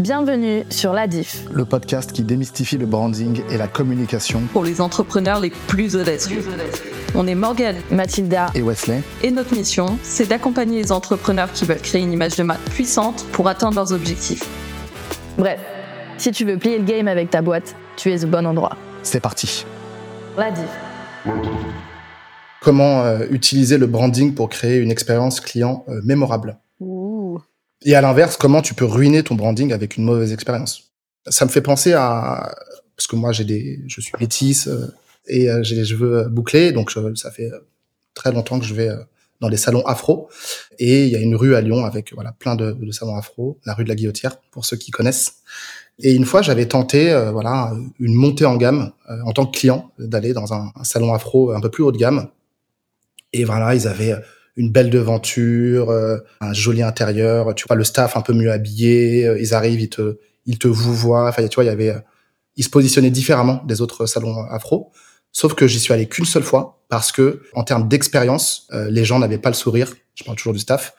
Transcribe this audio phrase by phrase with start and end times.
[0.00, 4.80] Bienvenue sur La Diff, le podcast qui démystifie le branding et la communication pour les
[4.80, 6.42] entrepreneurs les plus audacieux.
[7.14, 9.02] On est Morgane, Mathilda et Wesley.
[9.22, 13.26] Et notre mission, c'est d'accompagner les entrepreneurs qui veulent créer une image de marque puissante
[13.32, 14.48] pour atteindre leurs objectifs.
[15.36, 15.60] Bref,
[16.16, 18.78] si tu veux plier le game avec ta boîte, tu es au bon endroit.
[19.02, 19.66] C'est parti.
[20.38, 21.34] La Diff.
[22.62, 26.56] Comment euh, utiliser le branding pour créer une expérience client euh, mémorable?
[27.84, 30.92] Et à l'inverse, comment tu peux ruiner ton branding avec une mauvaise expérience?
[31.26, 32.54] Ça me fait penser à
[32.96, 34.94] parce que moi j'ai des, je suis métisse euh,
[35.26, 37.50] et euh, j'ai les cheveux bouclés, donc ça fait
[38.12, 38.90] très longtemps que je vais
[39.40, 40.28] dans des salons afro.
[40.78, 43.58] Et il y a une rue à Lyon avec voilà plein de, de salons afro,
[43.64, 45.36] la rue de la Guillotière pour ceux qui connaissent.
[45.98, 49.58] Et une fois, j'avais tenté euh, voilà une montée en gamme euh, en tant que
[49.58, 52.28] client d'aller dans un, un, salon afro un peu plus haut de gamme.
[53.32, 54.14] Et voilà, ils avaient
[54.56, 59.36] une belle devanture, euh, un joli intérieur, tu vois le staff un peu mieux habillé,
[59.40, 61.94] ils arrivent, ils te ils te vous voient, enfin tu vois, il y avait
[62.56, 64.92] ils se positionnaient différemment des autres salons afro.
[65.32, 69.18] Sauf que j'y suis allé qu'une seule fois parce que en termes d'expérience, les gens
[69.18, 69.94] n'avaient pas le sourire.
[70.14, 70.94] Je parle toujours du staff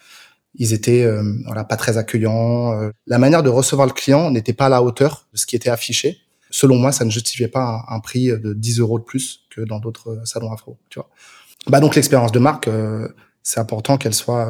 [0.55, 2.73] ils étaient euh, voilà pas très accueillants.
[2.73, 2.91] Euh.
[3.07, 5.69] La manière de recevoir le client n'était pas à la hauteur de ce qui était
[5.69, 6.19] affiché.
[6.49, 9.79] Selon moi, ça ne justifiait pas un, prix de 10 euros de plus que dans
[9.79, 10.77] d'autres salons afro.
[10.89, 11.09] Tu vois.
[11.67, 13.07] Bah donc l'expérience de marque, euh,
[13.43, 14.49] c'est important qu'elle soit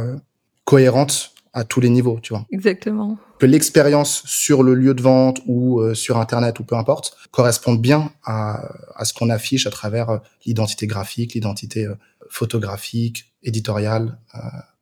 [0.65, 2.45] cohérente à tous les niveaux, tu vois.
[2.51, 3.17] Exactement.
[3.39, 8.11] Que l'expérience sur le lieu de vente ou sur Internet ou peu importe corresponde bien
[8.23, 8.61] à,
[8.95, 11.87] à ce qu'on affiche à travers l'identité graphique, l'identité
[12.29, 14.17] photographique, éditoriale,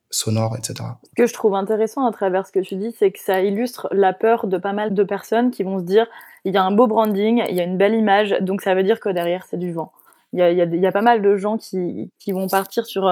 [0.10, 0.76] sonore, etc.
[1.04, 3.88] Ce que je trouve intéressant à travers ce que tu dis, c'est que ça illustre
[3.92, 6.08] la peur de pas mal de personnes qui vont se dire
[6.46, 8.84] il y a un beau branding, il y a une belle image, donc ça veut
[8.84, 9.92] dire que derrière c'est du vent.
[10.34, 12.32] Il y a, il y, a, il y a pas mal de gens qui, qui
[12.32, 13.08] vont partir sur.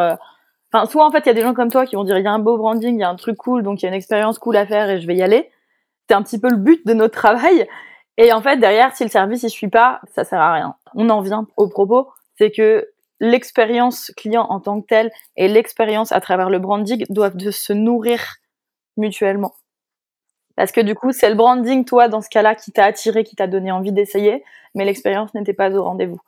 [0.71, 2.23] Enfin, soit en fait il y a des gens comme toi qui vont dire il
[2.23, 3.89] y a un beau branding, il y a un truc cool, donc il y a
[3.89, 5.49] une expérience cool à faire et je vais y aller.
[6.09, 7.67] C'est un petit peu le but de notre travail.
[8.17, 10.75] Et en fait derrière, si le service il suit pas, ça sert à rien.
[10.95, 12.87] On en vient au propos, c'est que
[13.19, 17.73] l'expérience client en tant que telle et l'expérience à travers le branding doivent de se
[17.73, 18.21] nourrir
[18.97, 19.53] mutuellement.
[20.55, 23.35] Parce que du coup, c'est le branding, toi, dans ce cas-là, qui t'a attiré, qui
[23.35, 26.19] t'a donné envie d'essayer, mais l'expérience n'était pas au rendez-vous.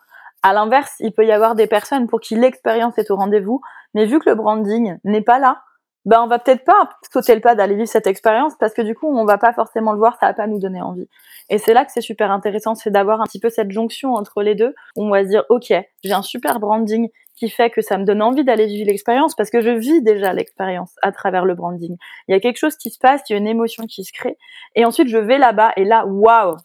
[0.44, 3.62] À l'inverse, il peut y avoir des personnes pour qui l'expérience est au rendez-vous,
[3.94, 5.64] mais vu que le branding n'est pas là,
[6.06, 8.96] ben on va peut-être pas sauter le pas d'aller vivre cette expérience parce que du
[8.96, 11.08] coup on va pas forcément le voir, ça va pas nous donner envie.
[11.50, 14.42] Et c'est là que c'est super intéressant, c'est d'avoir un petit peu cette jonction entre
[14.42, 14.74] les deux.
[14.96, 15.74] On va se dire ok,
[16.04, 19.50] j'ai un super branding qui fait que ça me donne envie d'aller vivre l'expérience parce
[19.50, 21.96] que je vis déjà l'expérience à travers le branding.
[22.28, 24.12] Il y a quelque chose qui se passe, il y a une émotion qui se
[24.12, 24.38] crée,
[24.76, 26.56] et ensuite je vais là-bas et là waouh,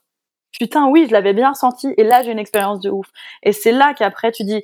[0.59, 3.07] putain oui, je l'avais bien ressenti et là j'ai une expérience de ouf.
[3.43, 4.63] Et c'est là qu'après tu dis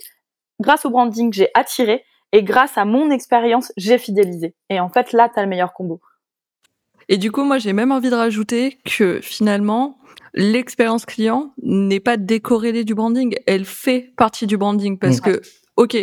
[0.61, 4.55] grâce au branding j'ai attiré et grâce à mon expérience, j'ai fidélisé.
[4.69, 6.01] Et en fait, là, tu as le meilleur combo.
[7.09, 9.99] Et du coup, moi, j'ai même envie de rajouter que finalement,
[10.33, 13.35] l'expérience client n'est pas décorrélée du branding.
[13.47, 15.23] Elle fait partie du branding parce mmh.
[15.23, 15.43] que,
[15.77, 15.97] OK,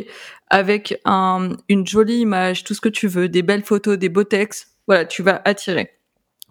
[0.50, 4.26] avec un, une jolie image, tout ce que tu veux, des belles photos, des beaux
[4.26, 5.98] textes, voilà, tu vas attirer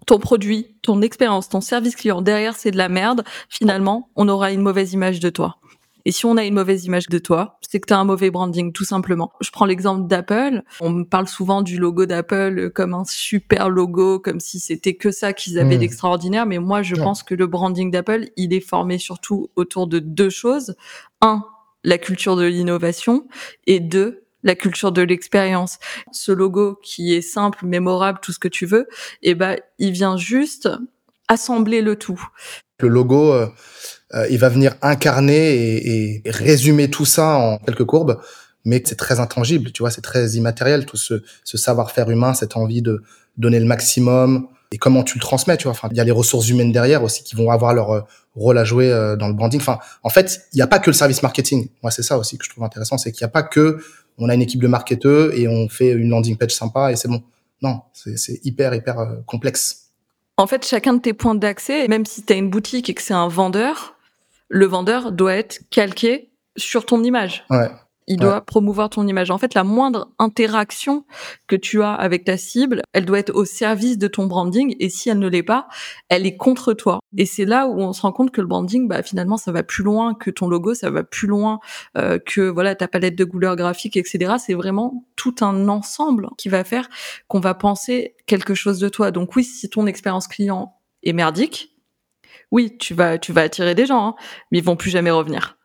[0.05, 2.21] ton produit, ton expérience, ton service client.
[2.21, 3.23] Derrière, c'est de la merde.
[3.49, 5.57] Finalement, on aura une mauvaise image de toi.
[6.07, 8.31] Et si on a une mauvaise image de toi, c'est que tu as un mauvais
[8.31, 9.33] branding, tout simplement.
[9.41, 10.63] Je prends l'exemple d'Apple.
[10.79, 15.11] On me parle souvent du logo d'Apple comme un super logo, comme si c'était que
[15.11, 15.79] ça qu'ils avaient hmm.
[15.79, 16.45] d'extraordinaire.
[16.45, 20.29] Mais moi, je pense que le branding d'Apple, il est formé surtout autour de deux
[20.29, 20.75] choses.
[21.19, 21.43] Un,
[21.83, 23.27] la culture de l'innovation
[23.65, 25.77] et deux, la culture de l'expérience.
[26.13, 28.87] Ce logo qui est simple, mémorable, tout ce que tu veux,
[29.23, 30.69] eh ben, il vient juste
[31.27, 32.23] assembler le tout.
[32.79, 33.47] Le logo, euh, euh,
[34.29, 38.19] il va venir incarner et, et, résumer tout ça en quelques courbes,
[38.63, 42.55] mais c'est très intangible, tu vois, c'est très immatériel, tout ce, ce savoir-faire humain, cette
[42.55, 43.03] envie de
[43.37, 45.71] donner le maximum, et comment tu le transmets, tu vois.
[45.71, 48.01] Enfin, il y a les ressources humaines derrière aussi qui vont avoir leur euh,
[48.35, 49.59] rôle à jouer euh, dans le branding.
[49.59, 51.69] Enfin, en fait, il n'y a pas que le service marketing.
[51.81, 53.79] Moi, c'est ça aussi que je trouve intéressant, c'est qu'il n'y a pas que
[54.17, 57.07] on a une équipe de marketeurs et on fait une landing page sympa et c'est
[57.07, 57.23] bon.
[57.61, 59.91] Non, c'est hyper hyper complexe.
[60.37, 63.01] En fait, chacun de tes points d'accès, même si tu as une boutique et que
[63.01, 63.96] c'est un vendeur,
[64.49, 67.45] le vendeur doit être calqué sur ton image.
[67.49, 67.69] Ouais.
[68.09, 69.31] Il doit promouvoir ton image.
[69.31, 71.05] En fait, la moindre interaction
[71.47, 74.77] que tu as avec ta cible, elle doit être au service de ton branding.
[74.79, 75.67] Et si elle ne l'est pas,
[76.07, 76.99] elle est contre toi.
[77.17, 79.61] Et c'est là où on se rend compte que le branding, bah, finalement, ça va
[79.61, 81.59] plus loin que ton logo, ça va plus loin
[81.97, 84.35] euh, que voilà ta palette de couleurs graphiques, etc.
[84.39, 86.87] C'est vraiment tout un ensemble qui va faire
[87.27, 89.11] qu'on va penser quelque chose de toi.
[89.11, 91.76] Donc oui, si ton expérience client est merdique,
[92.51, 94.15] oui, tu vas, tu vas attirer des gens, hein,
[94.51, 95.57] mais ils vont plus jamais revenir.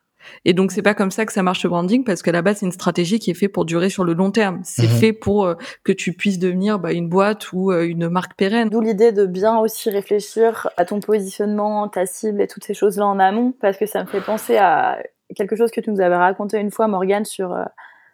[0.45, 2.57] Et donc c'est pas comme ça que ça marche le branding parce qu'à la base
[2.59, 4.61] c'est une stratégie qui est faite pour durer sur le long terme.
[4.63, 4.97] C'est Mhm.
[4.99, 8.69] fait pour euh, que tu puisses devenir bah, une boîte ou euh, une marque pérenne.
[8.69, 13.05] D'où l'idée de bien aussi réfléchir à ton positionnement, ta cible et toutes ces choses-là
[13.05, 14.97] en amont, parce que ça me fait penser à
[15.35, 17.65] quelque chose que tu nous avais raconté une fois, Morgane, sur euh,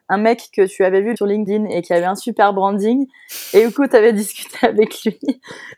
[0.10, 3.06] un mec que tu avais vu sur LinkedIn et qui avait un super branding.
[3.54, 5.20] Et du coup, tu avais discuté avec lui.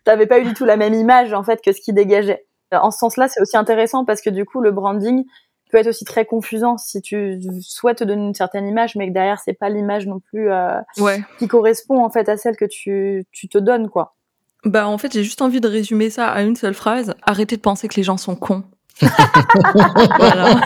[0.06, 2.45] T'avais pas eu du tout la même image, en fait, que ce qu'il dégageait.
[2.72, 5.26] En ce sens-là, c'est aussi intéressant parce que du coup, le branding
[5.72, 9.14] peut être aussi très confusant si tu souhaites te donner une certaine image, mais que
[9.14, 11.24] derrière, c'est pas l'image non plus euh, Ouais.
[11.40, 14.16] qui correspond, en fait, à celle que tu, tu te donnes, quoi.
[14.64, 17.16] Bah en fait j'ai juste envie de résumer ça à une seule phrase.
[17.24, 18.64] Arrêtez de penser que les gens sont cons.
[19.02, 20.62] voilà.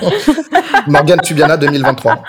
[0.88, 2.22] Morgane Tubiana 2023.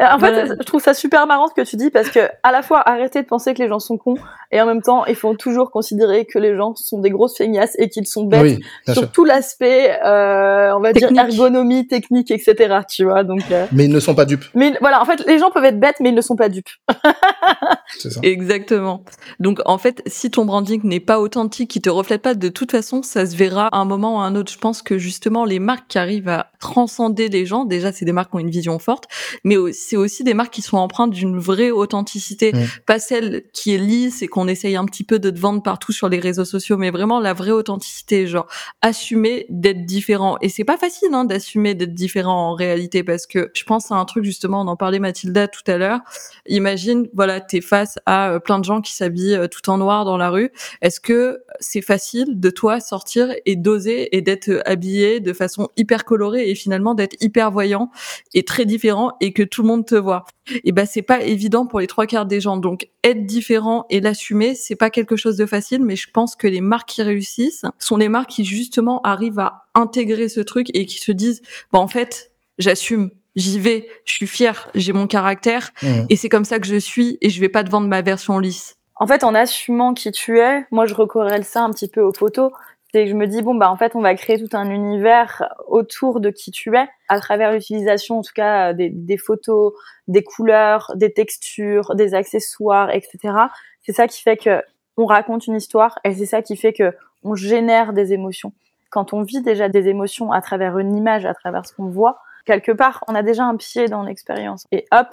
[0.00, 0.44] En fait, Voilà.
[0.58, 3.20] je trouve ça super marrant ce que tu dis parce que à la fois arrêter
[3.22, 4.14] de penser que les gens sont cons
[4.50, 7.74] et en même temps il faut toujours considérer que les gens sont des grosses feignasses
[7.78, 9.12] et qu'ils sont bêtes Oui, sur sûr.
[9.12, 11.12] tout l'aspect, euh, on va Technique.
[11.12, 12.78] dire ergonomie, technique, etc.
[12.88, 13.42] Tu vois donc.
[13.50, 14.44] euh, Mais ils ne sont pas dupes.
[14.54, 16.68] Mais voilà, en fait, les gens peuvent être bêtes, mais ils ne sont pas dupes.
[17.98, 18.20] C'est ça.
[18.22, 19.04] Exactement.
[19.38, 22.70] Donc en fait, si ton branding n'est pas authentique, qui te reflète pas, de toute
[22.70, 24.50] façon, ça se verra à un moment ou à un autre.
[24.52, 28.12] Je pense que justement, les marques qui arrivent à transcender les gens, déjà, c'est des
[28.12, 29.04] marques qui ont une vision forte,
[29.44, 32.66] mais au- c'est aussi des marques qui sont empreintes d'une vraie authenticité, Mm.
[32.86, 35.92] pas celle qui est lisse et qu'on essaye un petit peu de te vendre partout
[35.92, 38.46] sur les réseaux sociaux, mais vraiment la vraie authenticité, genre
[38.82, 40.36] assumer d'être différent.
[40.40, 43.96] Et c'est pas facile hein, d'assumer d'être différent en réalité, parce que je pense à
[43.96, 46.00] un truc justement, on en parlait Mathilda tout à l'heure.
[46.46, 50.04] Imagine, voilà, t'es face à euh, plein de gens qui s'habillent euh, tout en noir
[50.04, 50.50] dans la rue.
[50.82, 55.68] Est-ce que c'est facile de toi sortir et d'oser et d'être euh, habillé de façon
[55.76, 57.90] hyper colorée et finalement d'être hyper voyant
[58.34, 60.24] et très différent et que tout le monde te voit
[60.64, 62.56] Et ben c'est pas évident pour les trois quarts des gens.
[62.56, 66.46] Donc être différent et l'assumer, c'est pas quelque chose de facile, mais je pense que
[66.46, 70.86] les marques qui réussissent sont les marques qui justement arrivent à intégrer ce truc et
[70.86, 71.42] qui se disent,
[71.72, 73.10] bon en fait, j'assume.
[73.36, 76.06] J'y vais, je suis fière, j'ai mon caractère, Mhm.
[76.08, 78.40] et c'est comme ça que je suis et je vais pas te vendre ma version
[78.40, 78.74] lisse.
[78.96, 82.12] En fait, en assumant qui tu es, moi, je recorrèle ça un petit peu aux
[82.12, 82.50] photos.
[82.92, 85.48] C'est que je me dis, bon, bah, en fait, on va créer tout un univers
[85.68, 89.72] autour de qui tu es, à travers l'utilisation, en tout cas, des, des photos,
[90.08, 93.34] des couleurs, des textures, des accessoires, etc.
[93.82, 94.62] C'est ça qui fait que
[94.96, 98.52] on raconte une histoire et c'est ça qui fait que on génère des émotions.
[98.90, 102.18] Quand on vit déjà des émotions à travers une image, à travers ce qu'on voit,
[102.44, 104.66] quelque part, on a déjà un pied dans l'expérience.
[104.72, 105.08] Et hop,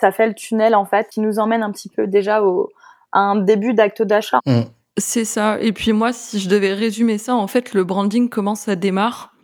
[0.00, 2.70] ça fait le tunnel, en fait, qui nous emmène un petit peu déjà au,
[3.12, 4.40] à un début d'acte d'achat.
[4.46, 4.64] Mhm.
[4.98, 5.60] C'est ça.
[5.60, 9.34] Et puis moi, si je devais résumer ça, en fait, le branding, comment ça démarre?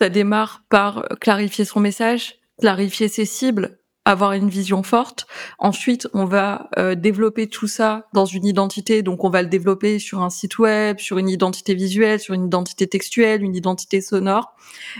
[0.00, 5.26] Ça démarre par clarifier son message, clarifier ses cibles, avoir une vision forte.
[5.58, 9.02] Ensuite, on va euh, développer tout ça dans une identité.
[9.02, 12.46] Donc, on va le développer sur un site web, sur une identité visuelle, sur une
[12.46, 14.56] identité textuelle, une identité sonore.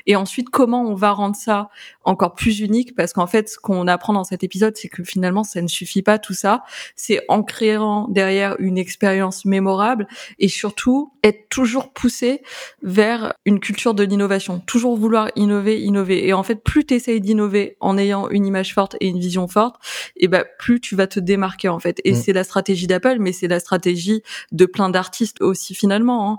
[0.06, 1.68] Et ensuite, comment on va rendre ça
[2.04, 2.94] encore plus unique?
[2.94, 6.02] Parce qu'en fait, ce qu'on apprend dans cet épisode, c'est que finalement, ça ne suffit
[6.02, 6.62] pas tout ça.
[6.94, 10.06] C'est en créant derrière une expérience mémorable
[10.38, 12.42] et surtout être toujours poussé
[12.82, 14.60] vers une culture de l'innovation.
[14.60, 16.26] Toujours vouloir innover, innover.
[16.26, 19.48] Et en fait, plus tu essayes d'innover en ayant une image forte et une vision
[19.48, 19.76] forte,
[20.16, 22.00] et ben plus tu vas te démarquer en fait.
[22.04, 22.16] Et Mm.
[22.16, 24.22] c'est la stratégie d'Apple, mais c'est la stratégie
[24.52, 26.30] de plein d'artistes aussi finalement.
[26.32, 26.38] hein.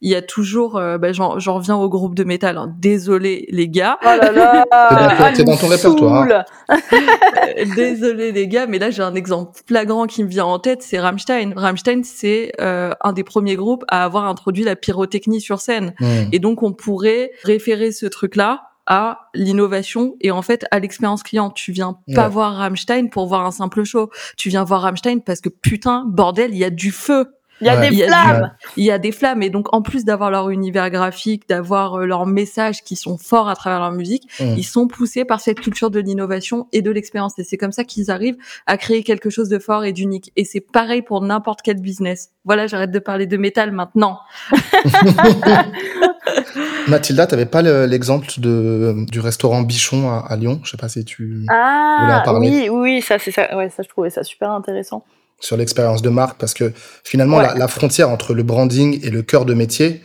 [0.00, 2.56] Il y a toujours, euh, ben, j'en j'en reviens au groupe de métal.
[2.58, 2.74] hein.
[2.78, 4.64] Désolé les gars, Oh là là
[5.34, 6.44] C'est dans ton- ah, dans répertoire,
[7.76, 10.98] Désolé les gars, mais là j'ai un exemple flagrant qui me vient en tête, c'est
[10.98, 11.52] Rammstein.
[11.56, 15.94] Rammstein, c'est euh, un des premiers groupes à avoir introduit la pyrotechnie sur scène.
[16.00, 16.28] Mhm.
[16.32, 21.50] Et donc on pourrait référer ce truc-là à l'innovation et en fait à l'expérience client.
[21.50, 22.28] Tu viens pas Ouais.
[22.28, 24.10] voir Rammstein pour voir un simple show.
[24.36, 27.26] Tu viens voir Rammstein parce que putain, bordel, il y a du feu.
[27.60, 27.90] Il y a Ouais.
[27.90, 28.52] des Il y a du- flammes.
[28.76, 32.06] Il y a des flammes et donc en plus d'avoir leur univers graphique, d'avoir euh,
[32.06, 34.54] leurs messages qui sont forts à travers leur musique, Mhm.
[34.56, 37.38] ils sont poussés par cette culture de l'innovation et de l'expérience.
[37.38, 38.36] Et c'est comme ça qu'ils arrivent
[38.66, 40.32] à créer quelque chose de fort et d'unique.
[40.36, 42.30] Et c'est pareil pour n'importe quel business.
[42.44, 44.20] Voilà, j'arrête de parler de métal maintenant.
[46.88, 50.60] Mathilda, t'avais pas le- l'exemple de du restaurant Bichon à, à Lyon?
[50.64, 52.68] Je sais pas si tu voulais en Ah parler.
[52.68, 53.56] oui, oui, ça c'est ça.
[53.56, 55.04] Ouais, ça je trouvais ça super intéressant.
[55.40, 56.72] Sur l'expérience de marque parce que
[57.04, 57.46] finalement Ouais.
[57.48, 60.00] la, la frontière entre le branding et le cœur de métier,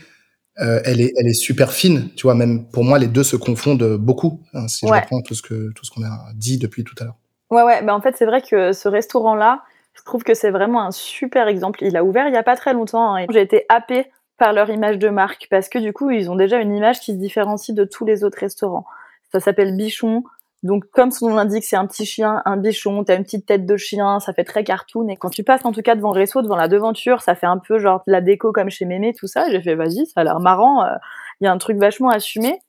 [0.61, 2.09] euh, elle est elle est super fine.
[2.15, 4.41] Tu vois, même pour moi les deux se confondent beaucoup.
[4.53, 4.97] hein, si Ouais.
[4.97, 7.17] je reprends tout ce que tout ce qu'on a dit depuis tout à l'heure.
[7.51, 7.83] Ouais, ouais.
[7.83, 9.61] Bah en fait, c'est vrai que ce restaurant-là,
[9.93, 11.83] je trouve que c'est vraiment un super exemple.
[11.83, 13.15] Il a ouvert il y a pas très longtemps.
[13.15, 16.35] hein, J'ai été happée par leur image de marque parce que du coup, ils ont
[16.35, 18.85] déjà une image qui se différencie de tous les autres restaurants.
[19.31, 20.23] Ça s'appelle Bichon.
[20.63, 23.65] Donc, comme son nom l'indique, c'est un petit chien, un bichon, t'as une petite tête
[23.65, 25.07] de chien, ça fait très cartoon.
[25.09, 27.45] Et quand tu passes, en tout cas, devant le resto, devant la devanture, ça fait
[27.45, 29.49] un peu genre la déco comme chez Mémé, tout ça.
[29.51, 30.83] J'ai fait, vas-y, ça a l'air marrant.
[30.83, 30.95] euh,
[31.41, 32.59] Il y a un truc vachement assumé.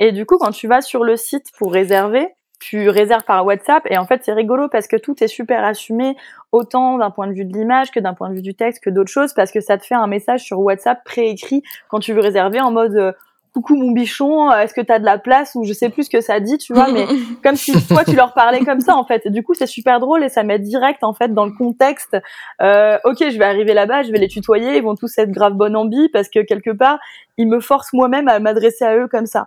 [0.00, 2.28] Et du coup, quand tu vas sur le site pour réserver,
[2.60, 6.16] tu réserves par WhatsApp et en fait c'est rigolo parce que tout est super assumé
[6.50, 8.90] autant d'un point de vue de l'image que d'un point de vue du texte que
[8.90, 12.20] d'autres choses parce que ça te fait un message sur WhatsApp préécrit quand tu veux
[12.20, 13.12] réserver en mode euh,
[13.54, 16.10] coucou mon bichon, est-ce que tu as de la place ou je sais plus ce
[16.10, 17.06] que ça dit, tu vois, mais
[17.42, 19.28] comme si toi tu leur parlais comme ça en fait.
[19.28, 22.16] du coup c'est super drôle et ça met direct en fait dans le contexte.
[22.60, 25.54] Euh, ok, je vais arriver là-bas, je vais les tutoyer, ils vont tous être grave
[25.54, 26.98] bon ambi parce que quelque part
[27.38, 29.46] ils me forcent moi-même à m'adresser à eux comme ça.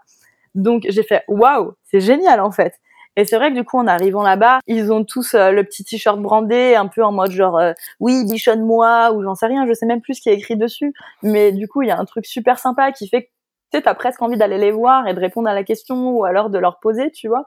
[0.56, 2.80] Donc j'ai fait waouh, c'est génial en fait.
[3.18, 5.84] Et c'est vrai que du coup, en arrivant là-bas, ils ont tous euh, le petit
[5.84, 9.74] t-shirt brandé, un peu en mode genre euh, oui, bichonne-moi ou j'en sais rien, je
[9.74, 10.94] sais même plus ce qui est écrit dessus.
[11.24, 13.30] Mais du coup, il y a un truc super sympa qui fait que
[13.72, 16.26] tu sais, t'as presque envie d'aller les voir et de répondre à la question ou
[16.26, 17.46] alors de leur poser, tu vois.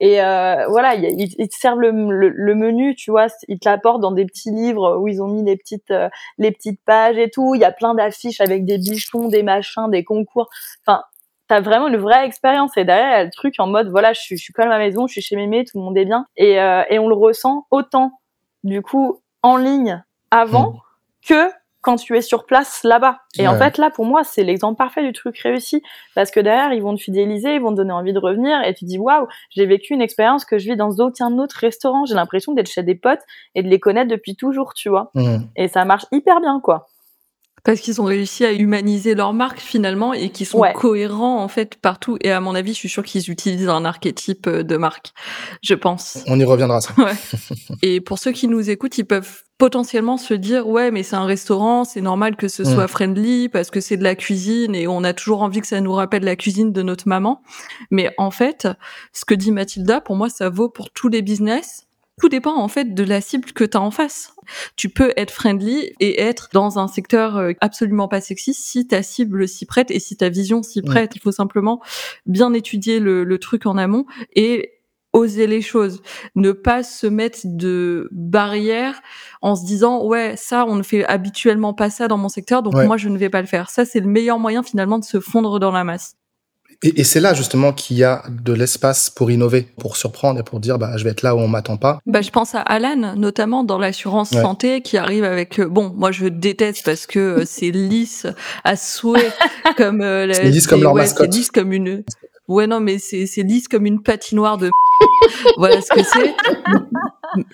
[0.00, 1.92] Et euh, voilà, ils, te servent le,
[2.54, 5.56] menu, tu vois, ils te l'apportent dans des petits livres où ils ont mis les
[5.56, 5.94] petites,
[6.36, 7.54] les petites pages et tout.
[7.54, 10.50] Il y a plein d'affiches avec des bichons, des machins, des concours.
[10.84, 11.04] Enfin,
[11.48, 12.76] t'as vraiment une vraie expérience.
[12.76, 14.66] Et derrière, il y a le truc en mode, voilà, je suis, je suis comme
[14.66, 16.26] à ma maison, je suis chez Mémé, tout le monde est bien.
[16.36, 18.20] Et, euh, et on le ressent autant,
[18.62, 20.80] du coup, en ligne avant mmh.
[21.28, 21.50] que
[21.84, 23.18] quand tu es sur place là-bas.
[23.38, 25.82] Et en fait, là, pour moi, c'est l'exemple parfait du truc réussi.
[26.14, 28.62] Parce que derrière, ils vont te fidéliser, ils vont te donner envie de revenir.
[28.64, 32.06] Et tu dis, waouh, j'ai vécu une expérience que je vis dans aucun autre restaurant.
[32.06, 33.22] J'ai l'impression d'être chez des potes
[33.54, 35.10] et de les connaître depuis toujours, tu vois.
[35.14, 35.36] Mmh.
[35.56, 36.86] Et ça marche hyper bien, quoi.
[37.64, 41.76] Parce qu'ils ont réussi à humaniser leur marque finalement et qu'ils sont cohérents en fait
[41.76, 42.18] partout.
[42.20, 45.12] Et à mon avis, je suis sûre qu'ils utilisent un archétype euh, de marque,
[45.62, 46.18] je pense.
[46.26, 46.92] On y reviendra ça.
[46.98, 47.14] Ouais.
[47.82, 51.24] et pour ceux qui nous écoutent, ils peuvent potentiellement se dire ouais mais c'est un
[51.24, 52.66] restaurant, c'est normal que ce mm.
[52.66, 55.80] soit friendly parce que c'est de la cuisine et on a toujours envie que ça
[55.80, 57.40] nous rappelle la cuisine de notre maman.
[57.90, 58.68] Mais en fait,
[59.12, 61.86] ce que dit Mathilda, pour moi, ça vaut pour tous les business
[62.20, 64.34] tout dépend en fait de la cible que tu as en face.
[64.76, 69.02] Tu peux être friendly et être dans un secteur euh, absolument pas sexy si ta
[69.02, 71.12] cible s'y prête et si ta vision s'y prête.
[71.16, 71.80] Il faut simplement
[72.26, 74.72] bien étudier le, le truc en amont et
[75.12, 76.02] oser les choses,
[76.34, 79.00] ne pas se mettre de barrières
[79.42, 82.74] en se disant ouais ça on ne fait habituellement pas ça dans mon secteur donc
[82.74, 83.70] moi je ne vais pas le faire.
[83.70, 86.16] Ça c'est le meilleur moyen finalement de se fondre dans la masse.
[86.84, 90.42] Et, et c'est là justement qu'il y a de l'espace pour innover, pour surprendre et
[90.42, 91.98] pour dire bah je vais être là où on m'attend pas.
[92.04, 96.12] Bah je pense à Alan notamment dans l'assurance santé qui arrive avec euh, bon moi
[96.12, 98.26] je déteste parce que euh, c'est lisse
[98.64, 99.32] à souhait
[99.78, 101.32] comme euh, c'est lisse comme leur mascotte.
[101.32, 102.04] C'est lisse comme une
[102.48, 104.70] ouais non mais c'est c'est lisse comme une patinoire de
[105.56, 106.34] voilà ce que c'est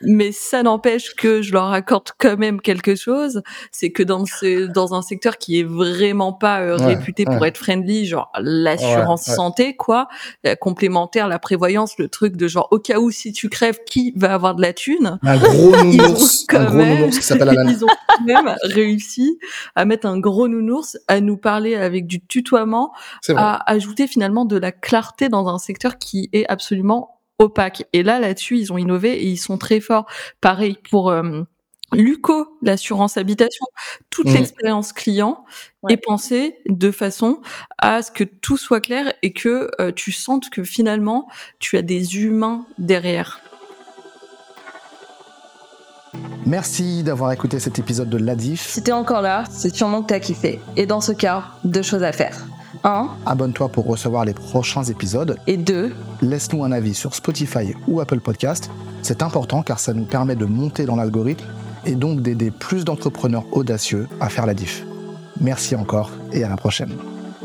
[0.02, 4.66] mais ça n'empêche que je leur accorde quand même quelque chose, c'est que dans ce,
[4.66, 9.76] dans un secteur qui est vraiment pas euh, réputé pour être friendly, genre l'assurance santé
[9.76, 10.08] quoi,
[10.44, 14.12] la complémentaire, la prévoyance, le truc de genre au cas où si tu crèves, qui
[14.16, 15.18] va avoir de la thune?
[15.22, 17.68] Un gros nounours, un gros nounours qui s'appelle Alan.
[17.68, 19.38] Ils ont quand même réussi
[19.76, 22.92] à mettre un gros nounours, à nous parler avec du tutoiement,
[23.36, 27.84] à ajouter finalement de la clarté dans un secteur qui est absolument opaque.
[27.92, 30.06] Et là, là-dessus, ils ont innové et ils sont très forts.
[30.40, 31.42] Pareil pour euh,
[31.92, 33.66] Luco, l'assurance habitation.
[34.10, 34.34] Toute mmh.
[34.34, 35.44] l'expérience client
[35.88, 37.40] est pensée de façon
[37.78, 41.28] à ce que tout soit clair et que euh, tu sentes que finalement,
[41.58, 43.40] tu as des humains derrière.
[46.46, 48.66] Merci d'avoir écouté cet épisode de l'Adif.
[48.66, 50.60] Si t'es encore là, c'est sûrement que t'as kiffé.
[50.76, 52.46] Et dans ce cas, deux choses à faire.
[52.84, 53.08] 1.
[53.26, 55.36] Abonne-toi pour recevoir les prochains épisodes.
[55.46, 55.92] Et 2.
[56.22, 58.70] Laisse-nous un avis sur Spotify ou Apple Podcast.
[59.02, 61.44] C'est important car ça nous permet de monter dans l'algorithme
[61.86, 64.84] et donc d'aider plus d'entrepreneurs audacieux à faire la diff.
[65.40, 66.92] Merci encore et à la prochaine.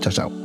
[0.02, 0.45] Ciao ciao.